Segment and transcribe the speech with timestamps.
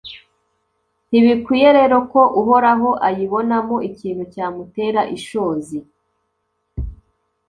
[1.09, 5.77] ntibikwiye rero ko uhoraho ayibonamo ikintu cyamutera ishozi: